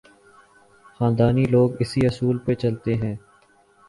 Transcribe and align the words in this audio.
خاندانی 0.99 1.45
لوگ 1.45 1.69
اسی 1.79 2.05
اصول 2.05 2.37
پہ 2.37 2.53
چلتے 2.53 2.95
ہیں۔ 2.95 3.15